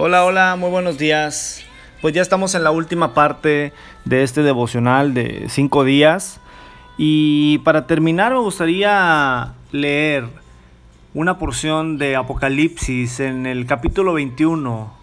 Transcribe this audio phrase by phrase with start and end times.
[0.00, 1.64] Hola, hola, muy buenos días.
[2.00, 3.72] Pues ya estamos en la última parte
[4.04, 6.40] de este devocional de cinco días.
[6.96, 10.28] Y para terminar me gustaría leer
[11.14, 14.94] una porción de Apocalipsis en el capítulo 21.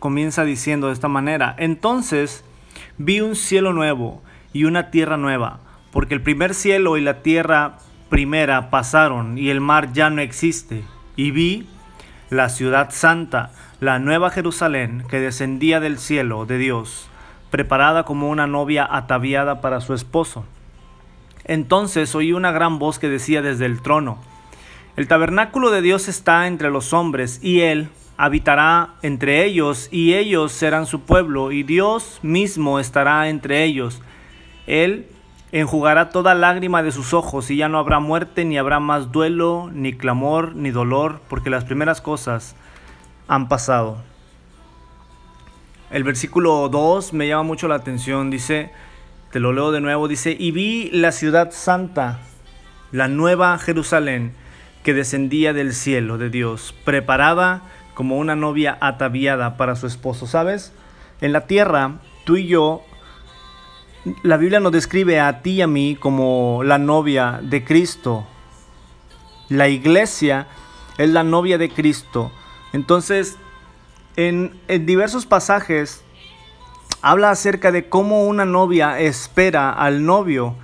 [0.00, 2.44] Comienza diciendo de esta manera, entonces
[2.98, 4.20] vi un cielo nuevo
[4.52, 5.60] y una tierra nueva,
[5.92, 7.78] porque el primer cielo y la tierra
[8.10, 10.84] primera pasaron y el mar ya no existe.
[11.16, 11.66] Y vi
[12.30, 17.08] la ciudad santa la nueva Jerusalén que descendía del cielo de Dios,
[17.50, 20.44] preparada como una novia ataviada para su esposo.
[21.44, 24.18] Entonces oí una gran voz que decía desde el trono,
[24.96, 30.52] El tabernáculo de Dios está entre los hombres, y Él habitará entre ellos, y ellos
[30.52, 34.02] serán su pueblo, y Dios mismo estará entre ellos.
[34.66, 35.06] Él
[35.52, 39.70] enjugará toda lágrima de sus ojos, y ya no habrá muerte, ni habrá más duelo,
[39.72, 42.54] ni clamor, ni dolor, porque las primeras cosas
[43.28, 43.98] han pasado.
[45.90, 48.70] El versículo 2 me llama mucho la atención, dice,
[49.32, 52.20] te lo leo de nuevo, dice, y vi la ciudad santa,
[52.92, 54.34] la nueva Jerusalén,
[54.84, 57.62] que descendía del cielo de Dios, preparada
[57.94, 60.26] como una novia ataviada para su esposo.
[60.26, 60.72] ¿Sabes?
[61.20, 62.82] En la tierra, tú y yo,
[64.22, 68.26] la Biblia nos describe a ti y a mí como la novia de Cristo.
[69.48, 70.46] La iglesia
[70.96, 72.30] es la novia de Cristo.
[72.72, 73.36] Entonces,
[74.16, 76.02] en, diversos pasajes
[77.02, 80.54] habla acerca de cómo una novia espera al novio.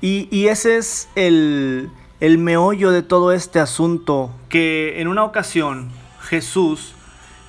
[0.00, 6.94] Y, ese es el, el meollo de todo este asunto, que en una ocasión Jesús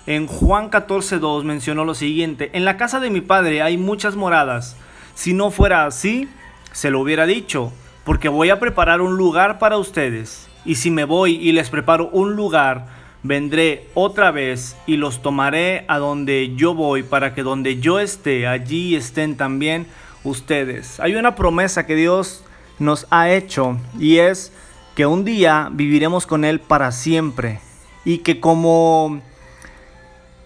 [0.07, 4.77] en Juan 14.2 mencionó lo siguiente, en la casa de mi padre hay muchas moradas,
[5.15, 6.29] si no fuera así,
[6.71, 11.05] se lo hubiera dicho, porque voy a preparar un lugar para ustedes, y si me
[11.05, 12.85] voy y les preparo un lugar,
[13.23, 18.45] vendré otra vez y los tomaré a donde yo voy para que donde yo esté,
[18.45, 19.87] allí estén también
[20.23, 20.99] ustedes.
[20.99, 22.43] Hay una promesa que Dios
[22.77, 24.51] nos ha hecho y es
[24.95, 27.59] que un día viviremos con Él para siempre
[28.03, 29.21] y que como,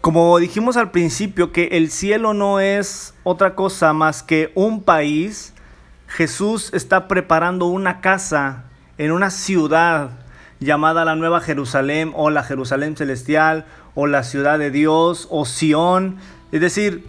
[0.01, 5.53] como dijimos al principio, que el cielo no es otra cosa más que un país,
[6.07, 8.63] Jesús está preparando una casa
[8.97, 10.11] en una ciudad
[10.59, 13.65] llamada la Nueva Jerusalén o la Jerusalén Celestial
[13.95, 16.17] o la Ciudad de Dios o Sión.
[16.51, 17.05] Es decir,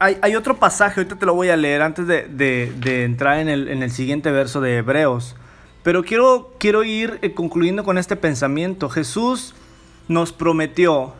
[0.00, 4.30] hay, otro pasaje, ahorita te lo voy a leer antes de, entrar en el, siguiente
[4.30, 5.36] verso de Hebreos.
[5.82, 8.88] Pero quiero, quiero ir eh, concluyendo con este pensamiento.
[8.88, 9.54] Jesús
[10.08, 11.14] nos prometió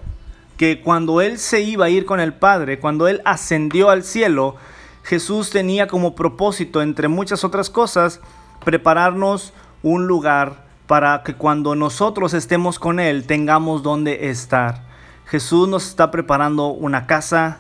[0.56, 4.56] que cuando Él se iba a ir con el Padre, cuando Él ascendió al cielo,
[5.02, 8.20] Jesús tenía como propósito, entre muchas otras cosas,
[8.64, 9.52] prepararnos
[9.82, 14.84] un lugar para que cuando nosotros estemos con Él tengamos donde estar.
[15.26, 17.58] Jesús nos está preparando una casa,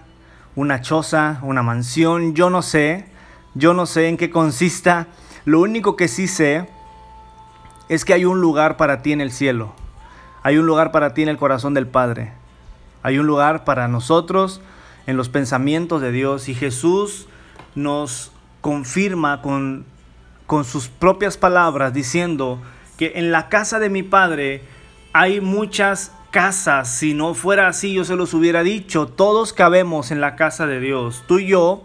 [0.54, 3.06] una choza, una mansión, yo no sé,
[3.54, 5.08] yo no sé en qué consista.
[5.44, 6.68] Lo único que sí sé
[7.88, 9.72] es que hay un lugar para ti en el cielo.
[10.42, 12.32] Hay un lugar para ti en el corazón del Padre.
[13.06, 14.60] Hay un lugar para nosotros
[15.06, 17.28] en los pensamientos de Dios y Jesús
[17.76, 19.84] nos confirma con,
[20.48, 22.58] con sus propias palabras diciendo,
[22.96, 24.64] que en la casa de mi padre
[25.12, 26.92] hay muchas casas.
[26.96, 29.06] Si no fuera así, yo se los hubiera dicho.
[29.06, 31.22] Todos cabemos en la casa de Dios.
[31.28, 31.84] Tú y yo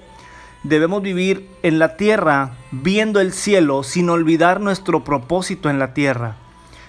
[0.64, 6.38] debemos vivir en la tierra viendo el cielo sin olvidar nuestro propósito en la tierra.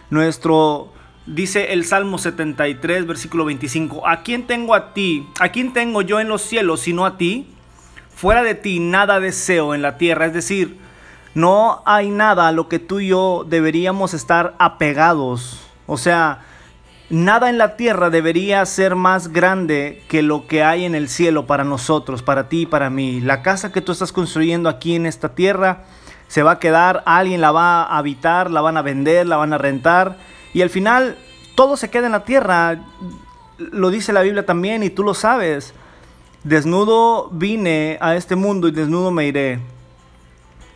[0.09, 0.91] Nuestro,
[1.27, 5.27] dice el Salmo 73, versículo 25, ¿a quién tengo a ti?
[5.41, 7.47] ¿A quién tengo yo en los cielos sino a ti?
[8.15, 10.27] Fuera de ti nada deseo en la tierra.
[10.27, 10.79] Es decir,
[11.35, 15.61] no hay nada a lo que tú y yo deberíamos estar apegados.
[15.87, 16.45] O sea,
[17.11, 21.47] nada en la tierra debería ser más grande que lo que hay en el cielo
[21.47, 23.21] para nosotros, para ti y para mí.
[23.21, 25.85] La casa que tú estás construyendo aquí en esta tierra
[26.29, 29.53] se va a quedar, alguien la va a habitar, la van a vender, la van
[29.53, 30.17] a rentar
[30.55, 31.17] y al final
[31.55, 32.81] todo se queda en la tierra.
[33.59, 35.75] Lo dice la Biblia también y tú lo sabes.
[36.45, 39.61] Desnudo vine a este mundo y desnudo me iré.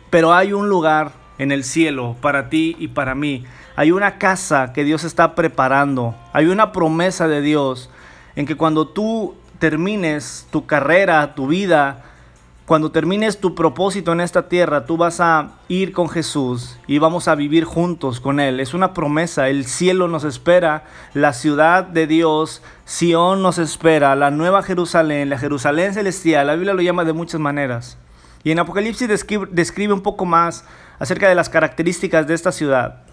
[0.09, 3.45] Pero hay un lugar en el cielo para ti y para mí.
[3.75, 6.15] Hay una casa que Dios está preparando.
[6.33, 7.89] Hay una promesa de Dios
[8.35, 12.03] en que cuando tú termines tu carrera, tu vida,
[12.67, 17.29] cuando termines tu propósito en esta tierra, tú vas a ir con Jesús y vamos
[17.29, 18.59] a vivir juntos con Él.
[18.59, 20.83] Es una promesa, el cielo nos espera,
[21.13, 26.73] la ciudad de Dios, Sión nos espera, la nueva Jerusalén, la Jerusalén celestial, la Biblia
[26.73, 27.97] lo llama de muchas maneras.
[28.43, 30.65] Y en Apocalipsis describe, un poco más
[30.99, 33.03] acerca de las características de esta ciudad.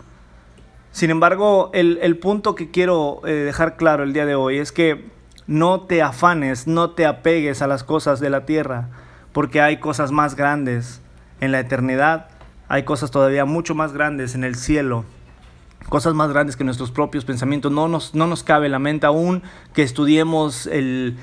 [0.90, 5.12] Sin embargo, el, punto que quiero eh, dejar claro el día de hoy es que
[5.46, 8.88] no te afanes, no te apegues a las cosas de la tierra,
[9.34, 11.02] porque hay cosas más grandes
[11.40, 12.28] en la eternidad,
[12.68, 15.04] hay cosas todavía mucho más grandes en el cielo,
[15.88, 17.72] cosas más grandes que nuestros propios pensamientos.
[17.72, 19.42] No nos, no nos cabe la mente aún
[19.74, 21.16] que estudiemos el,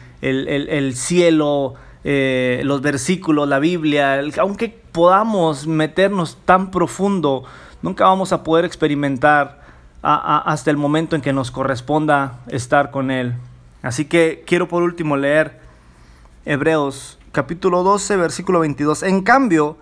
[0.93, 7.45] cielo, eh, los versículos, la Biblia, aunque podamos meternos tan profundo,
[7.81, 9.61] nunca vamos a poder experimentar
[10.03, 13.35] hasta el momento en que nos corresponda estar con Él.
[13.81, 15.61] Así que quiero por último leer
[16.43, 19.03] Hebreos capítulo 12, versículo 22.
[19.03, 19.77] En cambio,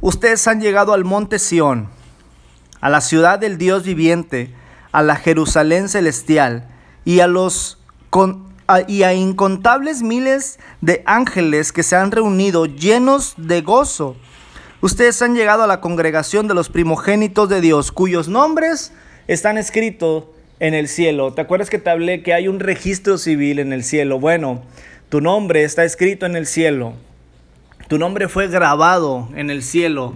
[0.00, 1.88] ustedes han llegado al monte Sión,
[2.80, 4.54] a la ciudad del Dios viviente,
[4.92, 6.68] a la Jerusalén celestial
[7.04, 7.78] y a los
[8.86, 14.16] y a incontables miles de ángeles que se han reunido llenos de gozo.
[14.80, 18.92] Ustedes han llegado a la congregación de los primogénitos de Dios, cuyos nombres
[19.26, 20.24] están escritos
[20.60, 21.32] en el cielo.
[21.34, 24.20] ¿Te acuerdas que te hablé que hay un registro civil en el cielo?
[24.20, 24.62] Bueno,
[25.10, 26.94] tu nombre está escrito en el cielo.
[27.88, 30.14] Tu nombre fue grabado en el cielo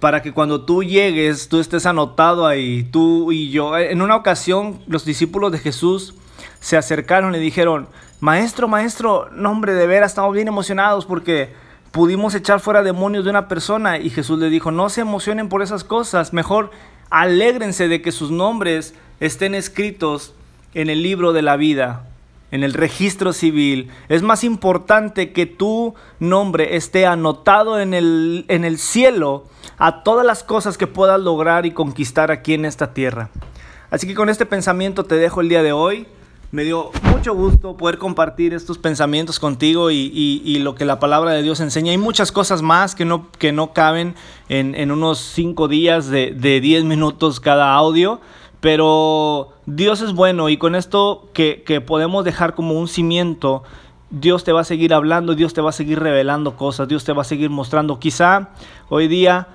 [0.00, 3.76] para que cuando tú llegues, tú estés anotado ahí, tú y yo.
[3.76, 6.14] En una ocasión, los discípulos de Jesús
[6.60, 7.88] se acercaron y le dijeron,
[8.20, 11.52] maestro, maestro, nombre de veras, estamos bien emocionados porque
[11.90, 13.98] pudimos echar fuera demonios de una persona.
[13.98, 16.70] Y Jesús le dijo, no se emocionen por esas cosas, mejor
[17.12, 20.34] Alégrense de que sus nombres estén escritos
[20.72, 22.06] en el libro de la vida,
[22.52, 23.90] en el registro civil.
[24.08, 29.44] Es más importante que tu nombre esté anotado en el, en el cielo
[29.78, 33.30] a todas las cosas que puedas lograr y conquistar aquí en esta tierra.
[33.90, 36.06] Así que con este pensamiento te dejo el día de hoy.
[36.50, 41.42] Me dio mucho gusto poder compartir estos pensamientos contigo y, lo que la palabra de
[41.42, 41.92] Dios enseña.
[41.92, 44.14] Hay muchas cosas más que no, que no caben
[44.50, 48.20] en, unos cinco días de, de diez minutos cada audio.
[48.62, 53.64] Pero Dios es bueno y con esto que, que podemos dejar como un cimiento,
[54.10, 57.12] Dios te va a seguir hablando, Dios te va a seguir revelando cosas, Dios te
[57.12, 57.98] va a seguir mostrando.
[57.98, 58.50] Quizá
[58.88, 59.48] hoy día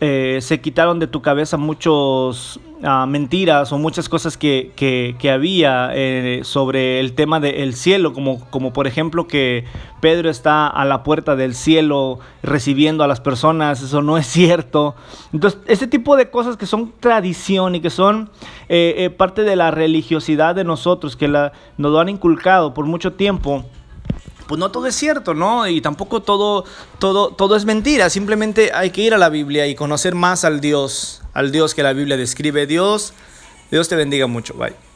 [0.00, 5.90] eh, se quitaron de tu cabeza muchas ah, mentiras o muchas cosas que, que, había
[5.94, 9.64] eh, sobre el tema del cielo, como, como por ejemplo que
[10.00, 14.94] Pedro está a la puerta del cielo recibiendo a las personas, eso no es cierto.
[15.32, 18.30] Entonces, ese tipo de cosas que son tradición y que son
[18.68, 23.14] eh, parte de la religiosidad de nosotros, que la, nos lo han inculcado por mucho
[23.14, 23.64] tiempo
[24.46, 25.66] pues no todo es cierto, ¿no?
[25.66, 26.64] Y tampoco todo,
[26.98, 28.10] todo, todo es mentira.
[28.10, 31.82] Simplemente hay que ir a la Biblia y conocer más al Dios, al Dios que
[31.82, 32.66] la Biblia describe.
[32.66, 33.12] Dios,
[33.70, 34.54] Dios te bendiga mucho.
[34.54, 34.93] Bye.